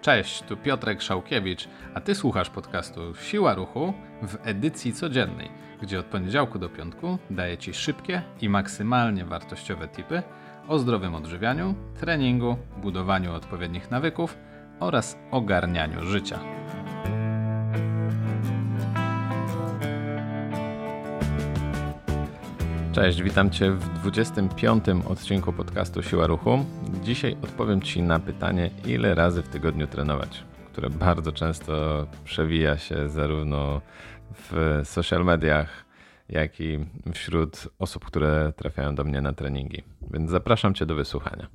[0.00, 5.50] Cześć, tu Piotrek Szałkiewicz, a ty słuchasz podcastu Siła Ruchu w edycji codziennej,
[5.82, 10.22] gdzie od poniedziałku do piątku daję ci szybkie i maksymalnie wartościowe tipy
[10.68, 14.38] o zdrowym odżywianiu, treningu, budowaniu odpowiednich nawyków
[14.80, 16.61] oraz ogarnianiu życia.
[22.92, 24.84] Cześć, witam Cię w 25.
[25.08, 26.64] odcinku podcastu Siła Ruchu.
[27.02, 33.08] Dzisiaj odpowiem Ci na pytanie, ile razy w tygodniu trenować, które bardzo często przewija się
[33.08, 33.80] zarówno
[34.34, 35.84] w social mediach,
[36.28, 36.78] jak i
[37.12, 39.82] wśród osób, które trafiają do mnie na treningi.
[40.10, 41.46] Więc zapraszam Cię do wysłuchania.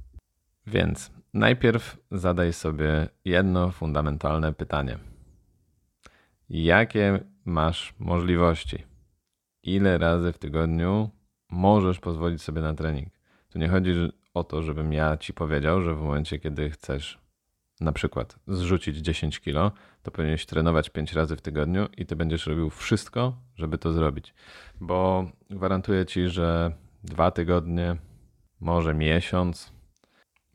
[0.68, 4.98] Więc najpierw zadaj sobie jedno fundamentalne pytanie.
[6.50, 8.84] Jakie masz możliwości?
[9.64, 11.17] Ile razy w tygodniu
[11.50, 13.10] możesz pozwolić sobie na trening.
[13.50, 13.94] Tu nie chodzi
[14.34, 17.20] o to, żebym ja ci powiedział, że w momencie, kiedy chcesz
[17.82, 19.72] na przykład zrzucić 10 kilo,
[20.04, 24.34] to powinieneś trenować 5 razy w tygodniu i ty będziesz robił wszystko, żeby to zrobić.
[24.82, 26.72] Bo gwarantuję ci, że
[27.04, 27.96] dwa tygodnie,
[28.60, 29.74] może miesiąc,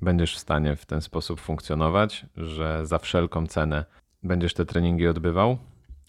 [0.01, 3.85] będziesz w stanie w ten sposób funkcjonować, że za wszelką cenę
[4.23, 5.59] będziesz te treningi odbywał,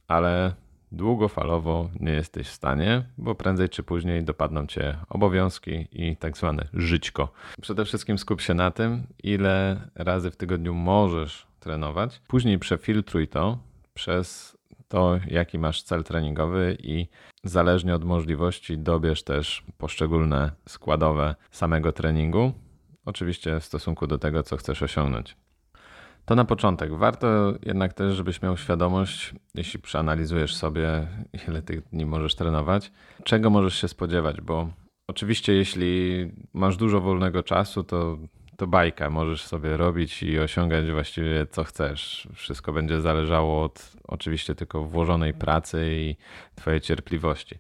[0.08, 0.53] ale
[0.94, 6.68] długofalowo nie jesteś w stanie, bo prędzej czy później dopadną cię obowiązki i tak zwane
[6.74, 7.32] żyćko.
[7.62, 12.22] Przede wszystkim skup się na tym, ile razy w tygodniu możesz trenować.
[12.28, 13.58] Później przefiltruj to
[13.94, 17.08] przez to, jaki masz cel treningowy i
[17.44, 22.54] zależnie od możliwości dobierz też poszczególne składowe samego treningu.
[23.06, 25.36] Oczywiście w stosunku do tego, co chcesz osiągnąć.
[26.26, 26.94] To na początek.
[26.94, 31.08] Warto jednak też, żebyś miał świadomość, jeśli przeanalizujesz sobie,
[31.48, 32.92] ile tych dni możesz trenować,
[33.24, 34.70] czego możesz się spodziewać, bo
[35.08, 38.18] oczywiście, jeśli masz dużo wolnego czasu, to,
[38.58, 42.28] to bajka możesz sobie robić i osiągać właściwie co chcesz.
[42.34, 46.16] Wszystko będzie zależało od oczywiście tylko włożonej pracy i
[46.56, 47.56] Twojej cierpliwości.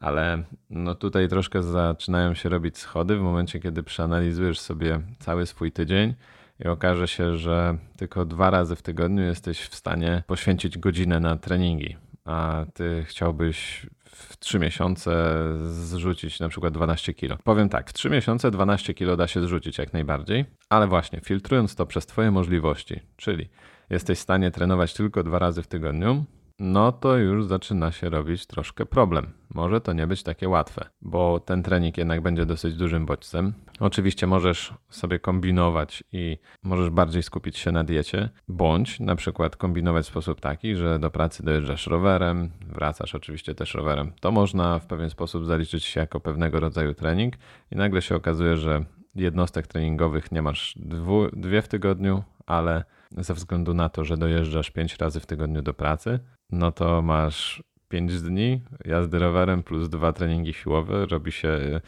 [0.00, 5.72] Ale no tutaj troszkę zaczynają się robić schody w momencie, kiedy przeanalizujesz sobie cały swój
[5.72, 6.14] tydzień
[6.64, 11.36] i okaże się, że tylko dwa razy w tygodniu jesteś w stanie poświęcić godzinę na
[11.36, 15.34] treningi, a ty chciałbyś w 3 miesiące
[15.70, 17.36] zrzucić na przykład 12 kilo.
[17.44, 21.74] Powiem tak, w 3 miesiące 12 kilo da się zrzucić jak najbardziej, ale właśnie filtrując
[21.74, 23.48] to przez Twoje możliwości, czyli
[23.90, 26.24] jesteś w stanie trenować tylko dwa razy w tygodniu,
[26.58, 29.32] no to już zaczyna się robić troszkę problem.
[29.54, 33.54] Może to nie być takie łatwe, bo ten trening jednak będzie dosyć dużym bodźcem.
[33.80, 40.04] Oczywiście możesz sobie kombinować i możesz bardziej skupić się na diecie, bądź na przykład kombinować
[40.04, 44.12] w sposób taki, że do pracy dojeżdżasz rowerem, wracasz oczywiście też rowerem.
[44.20, 47.34] To można w pewien sposób zaliczyć się jako pewnego rodzaju trening
[47.72, 52.84] i nagle się okazuje, że jednostek treningowych nie masz dwu, dwie w tygodniu, ale
[53.18, 56.18] ze względu na to, że dojeżdżasz pięć razy w tygodniu do pracy,
[56.50, 61.80] no to masz 5 dni jazdy rowerem plus dwa treningi siłowe, robi się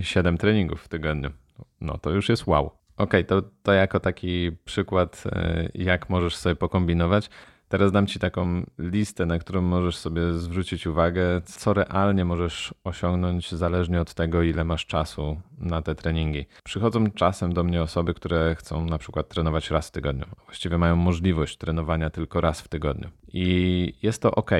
[0.00, 1.30] 7 treningów w tygodniu.
[1.80, 2.70] No to już jest wow.
[2.96, 7.30] Ok, to, to jako taki przykład, e, jak możesz sobie pokombinować.
[7.68, 13.52] Teraz dam Ci taką listę, na którą możesz sobie zwrócić uwagę, co realnie możesz osiągnąć,
[13.52, 16.46] zależnie od tego, ile masz czasu na te treningi.
[16.64, 20.24] Przychodzą czasem do mnie osoby, które chcą na przykład trenować raz w tygodniu.
[20.44, 23.08] Właściwie mają możliwość trenowania tylko raz w tygodniu.
[23.28, 24.50] I jest to ok,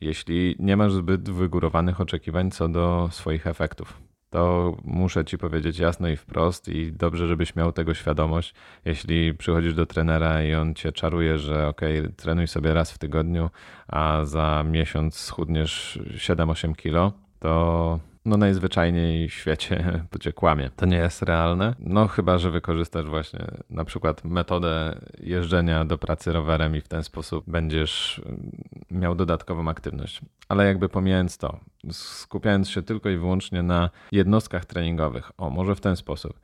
[0.00, 6.08] jeśli nie masz zbyt wygórowanych oczekiwań co do swoich efektów to muszę ci powiedzieć jasno
[6.08, 8.54] i wprost i dobrze, żebyś miał tego świadomość.
[8.84, 11.80] Jeśli przychodzisz do trenera i on cię czaruje, że ok,
[12.16, 13.50] trenuj sobie raz w tygodniu,
[13.88, 20.70] a za miesiąc schudniesz 7-8 kilo, to no najzwyczajniej w świecie cię kłamie.
[20.76, 21.74] To nie jest realne.
[21.78, 27.04] No chyba, że wykorzystasz właśnie na przykład metodę jeżdżenia do pracy rowerem i w ten
[27.04, 28.50] sposób będziesz mm,
[28.90, 30.20] miał dodatkową aktywność.
[30.48, 31.60] Ale jakby pomijając to,
[31.92, 36.40] skupiając się tylko i wyłącznie na jednostkach treningowych, o może w ten sposób.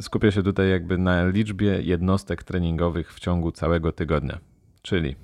[0.00, 4.38] Skupię się tutaj jakby na liczbie jednostek treningowych w ciągu całego tygodnia.
[4.82, 5.16] Czyli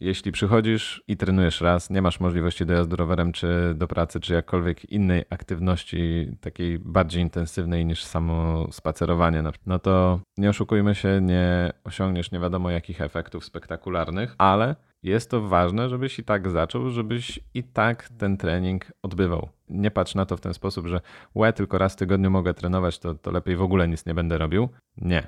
[0.00, 4.92] jeśli przychodzisz i trenujesz raz, nie masz możliwości dojazdu rowerem czy do pracy, czy jakkolwiek
[4.92, 12.32] innej aktywności, takiej bardziej intensywnej niż samo spacerowanie, no to nie oszukujmy się, nie osiągniesz
[12.32, 17.64] nie wiadomo jakich efektów spektakularnych, ale jest to ważne, żebyś i tak zaczął, żebyś i
[17.64, 19.48] tak ten trening odbywał.
[19.68, 21.00] Nie patrz na to w ten sposób, że
[21.34, 24.38] łe, tylko raz w tygodniu mogę trenować, to, to lepiej w ogóle nic nie będę
[24.38, 24.68] robił.
[24.96, 25.26] Nie.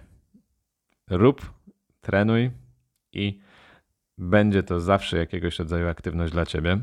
[1.11, 1.53] Rób,
[2.01, 2.51] trenuj
[3.13, 3.41] i
[4.19, 6.79] będzie to zawsze jakiegoś rodzaju aktywność dla ciebie.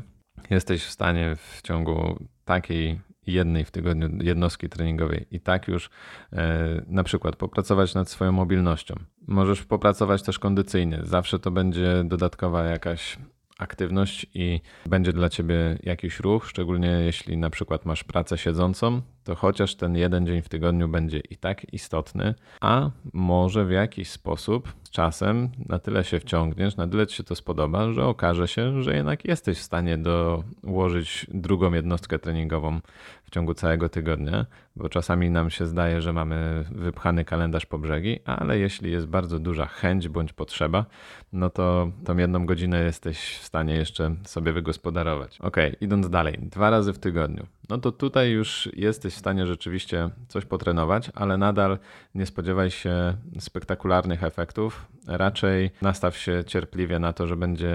[0.50, 5.90] Jesteś w stanie w ciągu takiej jednej w tygodniu jednostki treningowej i tak już
[6.32, 8.94] e, na przykład popracować nad swoją mobilnością.
[9.26, 11.00] Możesz popracować też kondycyjnie.
[11.02, 13.18] Zawsze to będzie dodatkowa jakaś
[13.62, 19.34] aktywność i będzie dla ciebie jakiś ruch, szczególnie jeśli na przykład masz pracę siedzącą, to
[19.34, 24.72] chociaż ten jeden dzień w tygodniu będzie i tak istotny, a może w jakiś sposób
[24.84, 28.82] z czasem na tyle się wciągniesz, na tyle ci się to spodoba, że okaże się,
[28.82, 32.80] że jednak jesteś w stanie dołożyć drugą jednostkę treningową
[33.24, 34.46] w ciągu całego tygodnia,
[34.80, 39.38] bo czasami nam się zdaje, że mamy wypchany kalendarz po brzegi, ale jeśli jest bardzo
[39.38, 40.84] duża chęć bądź potrzeba,
[41.32, 45.38] no to tą jedną godzinę jesteś w stanie jeszcze sobie wygospodarować.
[45.40, 50.10] Ok, idąc dalej, dwa razy w tygodniu no to tutaj już jesteś w stanie rzeczywiście
[50.28, 51.78] coś potrenować, ale nadal
[52.14, 54.86] nie spodziewaj się spektakularnych efektów.
[55.06, 57.74] Raczej nastaw się cierpliwie na to, że będzie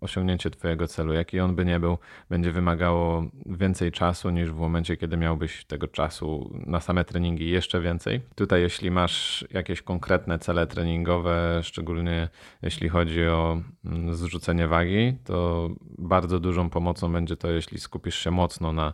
[0.00, 1.98] osiągnięcie Twojego celu, jaki on by nie był,
[2.30, 7.80] będzie wymagało więcej czasu niż w momencie, kiedy miałbyś tego czasu na same treningi jeszcze
[7.80, 8.20] więcej.
[8.34, 12.28] Tutaj, jeśli masz jakieś konkretne cele treningowe, szczególnie
[12.62, 18.30] jeśli chodzi o mm, zrzucenie wagi, to bardzo dużą pomocą będzie to, jeśli skupisz się
[18.30, 18.92] mocno na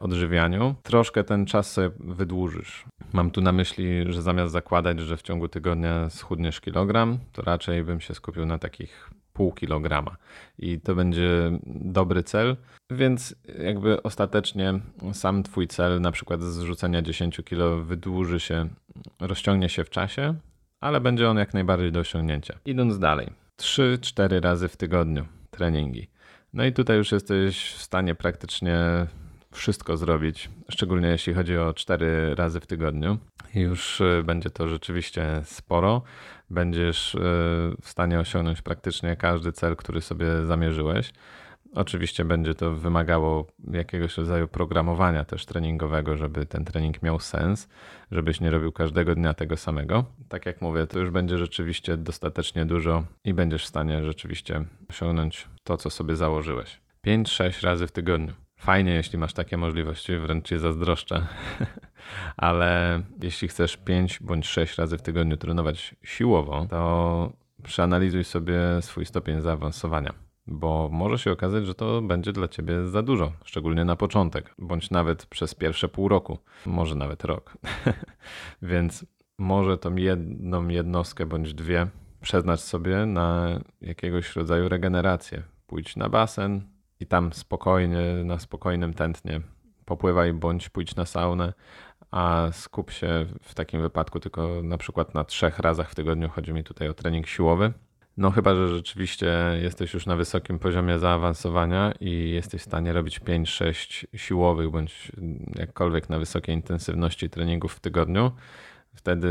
[0.00, 2.84] odżywianiu, troszkę ten czas sobie wydłużysz.
[3.12, 7.84] Mam tu na myśli, że zamiast zakładać, że w ciągu tygodnia schudniesz kilogram, to raczej
[7.84, 10.16] bym się skupił na takich pół kilograma
[10.58, 12.56] i to będzie dobry cel,
[12.90, 14.80] więc jakby ostatecznie
[15.12, 18.68] sam twój cel, na przykład zrzucenia 10 kilo wydłuży się,
[19.20, 20.34] rozciągnie się w czasie,
[20.80, 22.58] ale będzie on jak najbardziej do osiągnięcia.
[22.64, 23.26] Idąc dalej,
[23.60, 26.08] 3-4 razy w tygodniu treningi.
[26.52, 28.76] No i tutaj już jesteś w stanie praktycznie
[29.52, 33.18] wszystko zrobić, szczególnie jeśli chodzi o 4 razy w tygodniu.
[33.54, 36.02] Już y, będzie to rzeczywiście sporo.
[36.50, 37.18] Będziesz y,
[37.82, 41.12] w stanie osiągnąć praktycznie każdy cel, który sobie zamierzyłeś.
[41.74, 47.68] Oczywiście będzie to wymagało jakiegoś rodzaju programowania też treningowego, żeby ten trening miał sens,
[48.10, 50.04] żebyś nie robił każdego dnia tego samego.
[50.28, 55.48] Tak jak mówię, to już będzie rzeczywiście dostatecznie dużo i będziesz w stanie rzeczywiście osiągnąć
[55.64, 56.80] to, co sobie założyłeś.
[57.06, 58.32] 5-6 razy w tygodniu.
[58.60, 61.26] Fajnie, jeśli masz takie możliwości, wręcz cię zazdroszczę.
[62.36, 69.06] Ale jeśli chcesz 5 bądź 6 razy w tygodniu trenować siłowo, to przeanalizuj sobie swój
[69.06, 70.14] stopień zaawansowania,
[70.46, 74.90] bo może się okazać, że to będzie dla ciebie za dużo, szczególnie na początek, bądź
[74.90, 77.58] nawet przez pierwsze pół roku, może nawet rok.
[78.62, 79.06] Więc
[79.38, 81.86] może tą jedną jednostkę bądź dwie
[82.22, 85.42] przeznacz sobie na jakiegoś rodzaju regenerację.
[85.66, 86.62] Pójdź na basen,
[87.00, 89.40] i tam spokojnie, na spokojnym tętnie
[89.84, 91.52] popływaj bądź pójdź na saunę,
[92.10, 96.28] a skup się w takim wypadku tylko na przykład na trzech razach w tygodniu.
[96.28, 97.72] Chodzi mi tutaj o trening siłowy.
[98.16, 103.20] No chyba, że rzeczywiście jesteś już na wysokim poziomie zaawansowania i jesteś w stanie robić
[103.20, 105.12] 5-6 siłowych bądź
[105.54, 108.32] jakkolwiek na wysokiej intensywności treningów w tygodniu.
[108.94, 109.28] Wtedy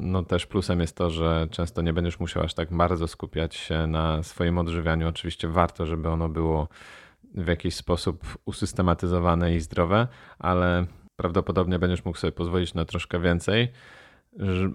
[0.00, 3.86] no też plusem jest to, że często nie będziesz musiał aż tak bardzo skupiać się
[3.86, 5.08] na swoim odżywianiu.
[5.08, 6.68] Oczywiście warto, żeby ono było
[7.34, 10.08] w jakiś sposób usystematyzowane i zdrowe,
[10.38, 10.86] ale
[11.16, 13.68] prawdopodobnie będziesz mógł sobie pozwolić na troszkę więcej,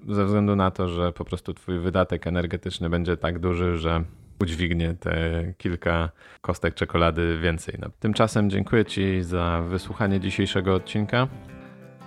[0.10, 4.04] ze względu na to, że po prostu twój wydatek energetyczny będzie tak duży, że
[4.42, 6.10] udźwignie te kilka
[6.42, 7.76] kostek czekolady więcej.
[7.80, 11.28] No, tymczasem dziękuję Ci za wysłuchanie dzisiejszego odcinka.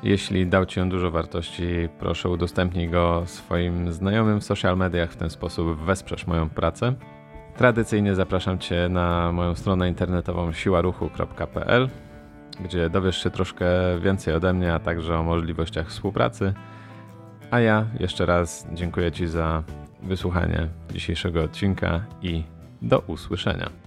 [0.07, 1.65] Jeśli dał Ci on dużo wartości,
[1.99, 6.95] proszę udostępnij go swoim znajomym w social mediach, w ten sposób wesprzesz moją pracę.
[7.57, 11.89] Tradycyjnie zapraszam Cię na moją stronę internetową siłaruchu.pl,
[12.61, 13.67] gdzie dowiesz się troszkę
[14.01, 16.55] więcej ode mnie, a także o możliwościach współpracy.
[17.51, 19.63] A ja jeszcze raz dziękuję Ci za
[20.03, 22.43] wysłuchanie dzisiejszego odcinka i
[22.83, 23.86] do usłyszenia.